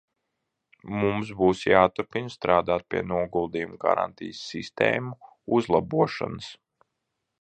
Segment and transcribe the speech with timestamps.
[1.01, 5.15] Mums būs jāturpina strādāt pie noguldījumu garantiju sistēmu
[5.59, 6.51] uzlabošanas.